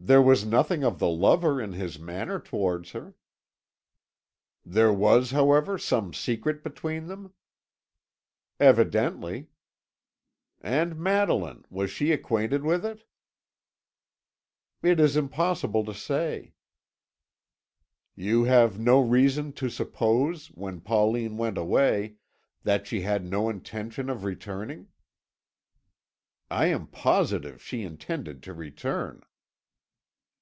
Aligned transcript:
"There 0.00 0.22
was 0.22 0.46
nothing 0.46 0.84
of 0.84 1.00
the 1.00 1.08
lover 1.08 1.60
in 1.60 1.72
his 1.72 1.98
manner 1.98 2.38
towards 2.38 2.92
her." 2.92 3.14
"There 4.64 4.92
was, 4.92 5.32
however, 5.32 5.76
some 5.76 6.14
secret 6.14 6.62
between 6.62 7.08
them?" 7.08 7.34
"Evidently." 8.60 9.48
"And 10.60 10.96
Madeline 10.96 11.64
was 11.68 11.90
she 11.90 12.12
acquainted 12.12 12.62
with 12.62 12.84
it?" 12.86 13.06
"It 14.82 15.00
is 15.00 15.16
impossible 15.16 15.84
to 15.84 15.94
say." 15.94 16.54
"You 18.14 18.44
have 18.44 18.78
no 18.78 19.00
reason 19.00 19.52
to 19.54 19.68
suppose, 19.68 20.46
when 20.52 20.80
Pauline 20.80 21.36
went 21.36 21.58
away, 21.58 22.18
that 22.62 22.86
she 22.86 23.00
had 23.00 23.24
no 23.24 23.48
intention 23.48 24.08
of 24.08 24.22
returning?" 24.22 24.90
"I 26.48 26.66
am 26.66 26.86
positive 26.86 27.60
she 27.60 27.82
intended 27.82 28.44
to 28.44 28.54
return." 28.54 29.24